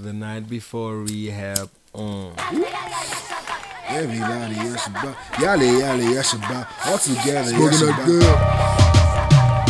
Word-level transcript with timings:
The 0.00 0.12
night 0.12 0.48
before 0.48 0.98
rehab 0.98 1.68
on. 1.92 2.32
Everybody, 3.88 4.54
Yashaba. 4.54 5.16
Yale, 5.40 5.64
yale, 5.78 6.06
Yashaba. 6.14 6.66
All 6.86 6.98
together, 6.98 7.50
Smoking 7.50 7.80
that 7.82 7.98
Yashaba. 7.98 8.06
good. 8.06 8.38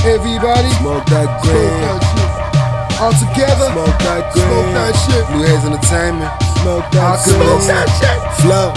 Everybody, 0.05 0.71
Smoke 0.85 1.07
that 1.07 1.29
smoke 1.41 1.49
green. 1.49 1.81
that 1.81 2.01
shit. 2.13 3.01
All 3.01 3.13
together, 3.17 3.69
Smoke 3.73 3.99
that 4.05 4.23
green. 4.35 4.45
smoke 4.45 4.71
that 4.77 4.95
shit. 5.09 5.25
Blue 5.33 5.47
Haze 5.49 5.65
Entertainment. 5.65 6.33
Smoke 6.61 6.85
I 6.85 6.93
that 6.93 7.21
smoke 7.25 7.65
green. 7.65 7.69
that 7.73 7.89
shit. 7.97 8.19
Flow. 8.45 8.69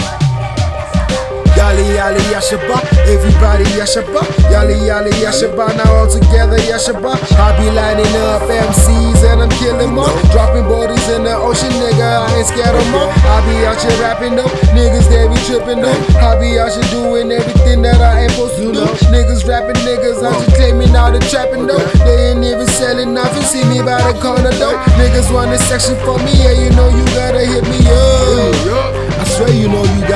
Yali 1.62 1.94
yali 1.94 2.18
yashaba, 2.34 2.82
everybody 3.06 3.62
yashaba, 3.78 4.18
yali 4.50 4.74
yali 4.82 5.14
yashaba, 5.22 5.70
now 5.78 5.94
all 5.94 6.10
together 6.10 6.58
yashaba. 6.58 7.14
I 7.38 7.54
be 7.54 7.70
lining 7.70 8.16
up 8.18 8.42
MCs 8.50 9.22
and 9.30 9.46
I'm 9.46 9.50
killing 9.62 9.94
more, 9.94 10.10
dropping 10.34 10.66
bodies 10.66 11.06
in 11.14 11.22
the 11.22 11.30
ocean, 11.38 11.70
nigga. 11.78 12.02
I 12.02 12.34
ain't 12.34 12.48
scared 12.50 12.74
of 12.74 12.82
more. 12.90 13.06
I 13.06 13.38
be 13.46 13.62
out 13.62 13.78
here 13.78 13.94
rapping 14.02 14.34
though, 14.34 14.50
niggas 14.74 15.06
they 15.06 15.30
be 15.30 15.38
tripping 15.46 15.80
though. 15.80 15.94
I 16.18 16.34
be 16.34 16.58
out 16.58 16.74
here 16.74 16.82
doing 16.90 17.30
everything 17.30 17.82
that 17.82 18.02
I 18.02 18.26
ain't 18.26 18.32
supposed 18.32 18.58
to 18.58 18.66
do. 18.74 18.82
Niggas 19.14 19.46
rapping, 19.46 19.78
niggas 19.86 20.18
out 20.18 20.42
here 20.42 20.56
claiming 20.58 20.96
all 20.96 21.12
the 21.14 21.22
trapping 21.30 21.70
though. 21.70 21.78
They 22.02 22.34
ain't 22.34 22.42
even 22.42 22.66
selling 22.74 23.14
nothing. 23.14 23.46
See 23.46 23.62
me 23.70 23.78
by 23.86 24.02
the 24.02 24.18
corner 24.18 24.50
though. 24.58 24.82
Niggas 24.98 25.32
want 25.32 25.54
a 25.54 25.58
section 25.70 25.94
for 26.02 26.18
me, 26.26 26.42
yeah, 26.42 26.58
you 26.58 26.74
know 26.74 26.90
you 26.90 27.04
gotta 27.14 27.46
hit 27.46 27.62
me 27.70 27.86
up. 27.86 29.01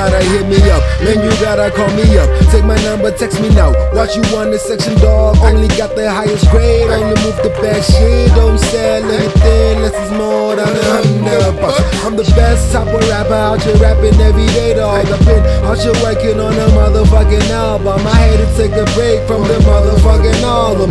Gotta 0.09 0.23
hit 0.23 0.47
me 0.47 0.59
up. 0.71 0.83
Man, 1.03 1.19
you 1.23 1.31
gotta 1.43 1.69
call 1.71 1.89
me 1.95 2.17
up. 2.17 2.29
Take 2.51 2.63
my 2.63 2.79
number, 2.83 3.11
text 3.11 3.41
me 3.41 3.49
now. 3.49 3.71
What 3.91 4.15
you 4.15 4.23
want 4.33 4.51
this 4.51 4.63
section, 4.63 4.95
dog? 4.99 5.37
Only 5.43 5.67
got 5.75 5.95
the 5.95 6.09
highest 6.09 6.49
grade. 6.49 6.89
Only 6.89 7.15
move 7.23 7.35
the 7.43 7.51
best 7.61 7.91
shit. 7.91 8.29
Don't 8.35 8.57
sell 8.57 9.03
anything 9.03 9.81
less 9.81 9.95
is 9.95 10.11
more 10.11 10.55
than 10.55 10.69
a 10.69 10.83
hundred 10.87 11.61
bucks. 11.61 11.79
I'm 12.05 12.15
the 12.15 12.23
best 12.35 12.71
type 12.71 12.87
of 12.87 13.03
rapper 13.09 13.33
out 13.33 13.61
here 13.61 13.75
rapping 13.77 14.19
every 14.21 14.47
day, 14.55 14.75
dog. 14.75 15.05
I've 15.07 15.25
been 15.25 15.43
out 15.65 15.79
here 15.79 15.97
working 16.03 16.39
on 16.39 16.53
a 16.53 16.67
motherfucking 16.71 17.49
album. 17.51 18.07
I 18.07 18.15
had 18.15 18.39
to 18.39 18.47
take 18.55 18.73
a 18.73 18.85
break 18.95 19.27
from 19.27 19.43
the 19.43 19.59
motherfucking 19.67 20.41
album 20.43 20.89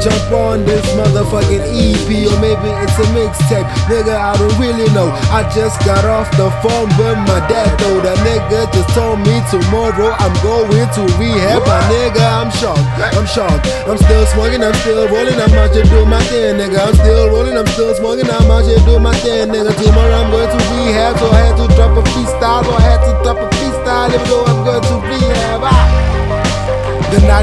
jump 0.00 0.32
on 0.32 0.64
this 0.64 0.84
motherfucking 0.96 1.64
EP 1.68 2.08
or 2.28 2.36
maybe 2.40 2.70
it's 2.84 2.96
a 2.98 3.06
mixtape. 3.12 3.66
Nigga, 3.90 4.16
I 4.16 4.36
don't 4.36 4.56
really 4.56 4.88
know. 4.92 5.12
I 5.32 5.44
just 5.54 5.80
got 5.84 6.04
off 6.04 6.30
the 6.36 6.50
phone 6.64 6.88
with 6.96 7.18
my 7.28 7.40
dad 7.50 7.68
though. 7.80 8.00
That 8.00 8.18
nigga 8.24 8.70
just 8.72 8.90
told 8.96 9.20
me 9.20 9.36
tomorrow 9.52 10.16
I'm 10.18 10.34
going 10.40 10.88
to 10.96 11.02
rehab. 11.20 11.66
My 11.66 11.82
nigga, 11.92 12.24
I'm 12.24 12.50
shocked. 12.54 12.84
I'm 13.16 13.26
shocked. 13.26 13.66
I'm 13.84 13.98
still 13.98 14.24
smoking, 14.32 14.62
I'm 14.62 14.74
still 14.80 15.08
rolling. 15.08 15.36
I'm 15.36 15.52
out 15.58 15.74
here 15.74 15.84
doing 15.84 16.08
my 16.08 16.22
thing, 16.30 16.56
nigga. 16.56 16.78
I'm 16.80 16.94
still 16.94 17.28
rolling, 17.28 17.56
I'm 17.56 17.68
still 17.74 17.94
smoking. 17.94 18.30
I'm 18.30 18.50
out 18.50 18.64
here 18.64 18.80
doing 18.88 19.02
my 19.02 19.14
thing, 19.20 19.48
nigga. 19.48 19.74
Tomorrow 19.74 20.14
I'm 20.14 20.30
going 20.30 20.48
to 20.48 20.60
rehab, 20.72 21.18
so 21.18 21.28
I 21.28 21.40
had 21.50 21.57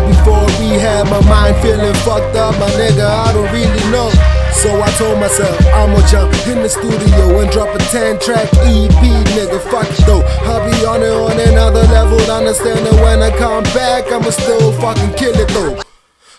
Before 0.04 0.44
rehab, 0.60 1.08
my 1.08 1.22
mind 1.30 1.56
feeling 1.64 1.94
fucked 2.04 2.36
up, 2.36 2.58
my 2.60 2.70
nigga. 2.76 3.08
I 3.08 3.32
don't 3.32 3.52
really 3.54 3.92
know. 3.92 4.12
So 4.52 4.82
I 4.82 4.90
told 4.98 5.20
myself 5.20 5.56
I'ma 5.74 6.00
jump 6.08 6.34
in 6.48 6.64
the 6.64 6.70
studio 6.70 7.40
and 7.40 7.52
drop 7.52 7.76
a 7.76 7.80
10 7.80 8.20
track 8.20 8.48
EP, 8.66 8.92
nigga. 9.38 9.60
Fuck 9.72 9.88
it 9.88 10.06
though. 10.06 10.24
I'll 10.44 10.64
be 10.70 10.86
on 10.86 11.04
it 11.04 11.14
on 11.14 11.40
another 11.40 11.84
level. 11.94 12.20
Understand 12.32 12.86
that 12.86 12.96
when 13.04 13.22
I 13.22 13.36
come 13.38 13.64
back, 13.76 14.12
I'ma 14.12 14.30
still 14.32 14.72
fucking 14.80 15.14
kill 15.16 15.36
it 15.36 15.50
though. 15.50 15.85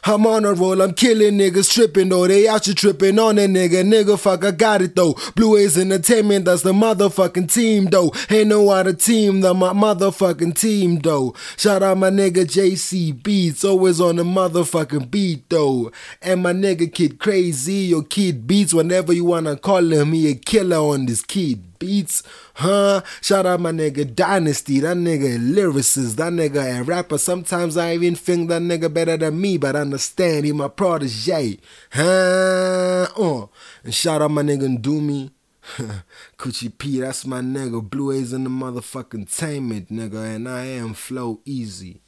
I'm 0.09 0.25
on 0.25 0.45
a 0.45 0.53
roll, 0.53 0.83
I'm 0.83 0.95
killing 0.95 1.37
niggas 1.37 1.69
tripping 1.69 2.11
though. 2.11 2.29
They 2.29 2.47
out 2.47 2.67
here 2.67 2.75
tripping 2.75 3.19
on 3.19 3.39
a 3.39 3.49
nigga. 3.49 3.83
Nigga, 3.85 4.17
fuck, 4.17 4.45
I 4.45 4.53
got 4.53 4.81
it 4.81 4.95
though. 4.95 5.15
Blue 5.35 5.57
Haze 5.57 5.77
Entertainment, 5.77 6.45
that's 6.45 6.63
the 6.63 6.73
motherfucking 6.73 7.53
team 7.53 7.87
though. 7.87 8.13
Ain't 8.31 8.51
no 8.51 8.69
other 8.69 8.93
team 8.93 9.41
than 9.41 9.57
my 9.57 9.73
motherfucking 9.73 10.57
team 10.57 11.01
though. 11.01 11.35
Shout 11.57 11.83
out 11.83 11.99
my 11.99 12.11
nigga 12.11 12.45
JC 12.45 13.21
Beats, 13.21 13.65
always 13.65 14.01
on 14.01 14.15
the 14.15 14.23
motherfucking 14.23 15.11
beat 15.11 15.51
though. 15.51 15.91
And 16.23 16.41
my 16.41 16.53
nigga 16.53 16.93
Kid 16.93 17.19
Crazy 17.19 17.87
your 17.87 18.05
Kid 18.05 18.47
Beats, 18.47 18.73
whenever 18.73 19.13
you 19.13 19.25
wanna 19.25 19.57
call 19.57 19.93
him, 19.93 20.13
he 20.13 20.31
a 20.31 20.35
killer 20.37 20.77
on 20.77 21.07
this 21.07 21.23
Kid 21.23 21.76
Beats. 21.79 22.23
Huh? 22.55 23.03
Shout 23.21 23.47
out 23.47 23.61
my 23.61 23.71
nigga 23.73 24.15
Dynasty, 24.15 24.81
that 24.81 24.97
nigga 24.97 25.37
a 25.37 25.39
lyricist, 25.39 26.17
that 26.17 26.33
nigga 26.33 26.81
a 26.81 26.83
rapper. 26.83 27.19
Sometimes 27.19 27.77
I 27.77 27.95
even 27.95 28.15
think 28.15 28.49
that 28.49 28.63
nigga 28.63 28.93
better 28.93 29.17
than 29.17 29.41
me, 29.41 29.59
but 29.59 29.77
I 29.77 29.81
understand 29.81 30.47
he 30.47 30.53
my 30.53 30.69
protege. 30.69 31.59
Huh? 31.91 33.09
Uh. 33.17 33.47
And 33.85 33.95
shout 33.95 34.23
out 34.23 34.31
my 34.31 34.43
nigga 34.43 34.81
Doomy. 34.81 35.31
Coochie 36.39 36.77
P, 36.79 37.01
that's 37.01 37.27
my 37.27 37.41
nigga. 37.41 37.83
Blue 37.89 38.11
Haze 38.11 38.33
in 38.33 38.45
the 38.45 38.51
motherfucking 38.51 39.27
tainment, 39.27 39.89
nigga. 39.89 40.37
And 40.37 40.49
I 40.49 40.65
am 40.67 40.95
Floeezy. 40.95 42.01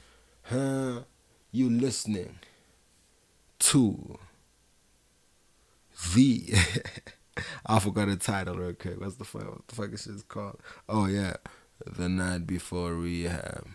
Huh? 0.42 1.00
You 1.50 1.68
listening 1.68 2.38
to 3.58 4.18
the 6.14 6.54
I 7.66 7.78
forgot 7.78 8.08
the 8.08 8.16
title 8.16 8.56
real 8.56 8.74
quick. 8.74 9.00
What's 9.00 9.16
the 9.16 9.24
fuck? 9.24 9.44
What 9.48 9.68
the 9.68 9.74
fuck 9.74 9.92
is 9.92 10.04
this 10.04 10.22
called? 10.22 10.60
Oh 10.88 11.06
yeah, 11.06 11.36
the 11.86 12.08
night 12.08 12.46
before 12.46 12.94
rehab. 12.94 13.66